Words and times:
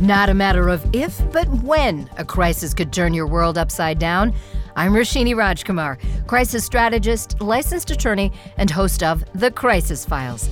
Not 0.00 0.28
a 0.28 0.34
matter 0.34 0.68
of 0.68 0.84
if, 0.94 1.22
but 1.32 1.48
when 1.62 2.10
a 2.18 2.24
crisis 2.24 2.74
could 2.74 2.92
turn 2.92 3.14
your 3.14 3.26
world 3.26 3.56
upside 3.56 3.98
down. 3.98 4.34
I'm 4.76 4.92
Roshini 4.92 5.34
Rajkumar, 5.34 6.26
crisis 6.26 6.66
strategist, 6.66 7.40
licensed 7.40 7.90
attorney, 7.90 8.30
and 8.58 8.70
host 8.70 9.02
of 9.02 9.24
The 9.34 9.50
Crisis 9.50 10.04
Files. 10.04 10.50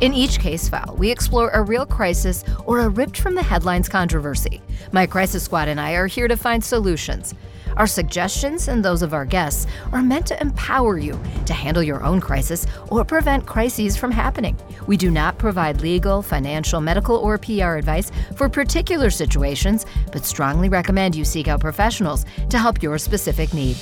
In 0.00 0.14
each 0.14 0.38
case 0.38 0.68
file, 0.68 0.94
we 0.96 1.10
explore 1.10 1.50
a 1.50 1.60
real 1.60 1.84
crisis 1.84 2.44
or 2.64 2.78
a 2.78 2.88
ripped 2.88 3.18
from 3.18 3.34
the 3.34 3.42
headlines 3.42 3.88
controversy. 3.88 4.62
My 4.92 5.04
crisis 5.06 5.42
squad 5.42 5.66
and 5.66 5.80
I 5.80 5.94
are 5.94 6.06
here 6.06 6.28
to 6.28 6.36
find 6.36 6.64
solutions. 6.64 7.34
Our 7.78 7.86
suggestions 7.86 8.66
and 8.66 8.84
those 8.84 9.02
of 9.02 9.14
our 9.14 9.24
guests 9.24 9.68
are 9.92 10.02
meant 10.02 10.26
to 10.26 10.40
empower 10.40 10.98
you 10.98 11.18
to 11.46 11.54
handle 11.54 11.82
your 11.82 12.02
own 12.02 12.20
crisis 12.20 12.66
or 12.90 13.04
prevent 13.04 13.46
crises 13.46 13.96
from 13.96 14.10
happening. 14.10 14.56
We 14.88 14.96
do 14.96 15.12
not 15.12 15.38
provide 15.38 15.80
legal, 15.80 16.20
financial, 16.20 16.80
medical, 16.80 17.16
or 17.16 17.38
PR 17.38 17.76
advice 17.76 18.10
for 18.34 18.48
particular 18.48 19.10
situations, 19.10 19.86
but 20.10 20.24
strongly 20.24 20.68
recommend 20.68 21.14
you 21.14 21.24
seek 21.24 21.46
out 21.46 21.60
professionals 21.60 22.26
to 22.50 22.58
help 22.58 22.82
your 22.82 22.98
specific 22.98 23.54
need. 23.54 23.76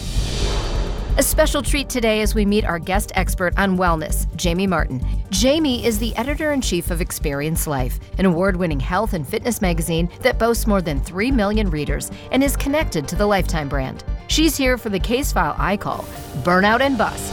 A 1.18 1.22
special 1.22 1.62
treat 1.62 1.88
today 1.88 2.20
as 2.20 2.34
we 2.34 2.44
meet 2.44 2.66
our 2.66 2.78
guest 2.78 3.10
expert 3.14 3.58
on 3.58 3.78
wellness, 3.78 4.26
Jamie 4.36 4.66
Martin. 4.66 5.02
Jamie 5.30 5.82
is 5.82 5.98
the 5.98 6.14
editor 6.14 6.52
in 6.52 6.60
chief 6.60 6.90
of 6.90 7.00
Experience 7.00 7.66
Life, 7.66 7.98
an 8.18 8.26
award 8.26 8.56
winning 8.56 8.78
health 8.78 9.14
and 9.14 9.26
fitness 9.26 9.62
magazine 9.62 10.10
that 10.20 10.38
boasts 10.38 10.66
more 10.66 10.82
than 10.82 11.00
3 11.00 11.30
million 11.30 11.70
readers 11.70 12.10
and 12.32 12.44
is 12.44 12.54
connected 12.54 13.08
to 13.08 13.16
the 13.16 13.24
Lifetime 13.24 13.66
brand. 13.66 14.04
She's 14.26 14.58
here 14.58 14.76
for 14.76 14.90
the 14.90 15.00
case 15.00 15.32
file 15.32 15.54
I 15.56 15.78
call 15.78 16.02
Burnout 16.44 16.82
and 16.82 16.98
Bust. 16.98 17.32